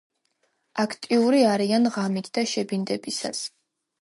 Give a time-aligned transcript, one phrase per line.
[0.83, 3.45] აქტიური არიან ღამით და შებინდებისას.